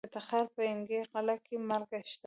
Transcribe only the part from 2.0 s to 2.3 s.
شته.